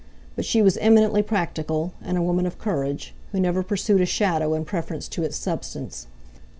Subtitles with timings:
[0.35, 4.55] But she was eminently practical, and a woman of courage, who never pursued a shadow
[4.55, 6.07] in preference to its substance.